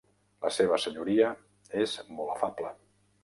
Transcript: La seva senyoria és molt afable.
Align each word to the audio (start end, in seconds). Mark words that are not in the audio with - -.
La 0.45 0.49
seva 0.55 0.79
senyoria 0.85 1.29
és 1.83 1.95
molt 2.21 2.35
afable. 2.37 2.73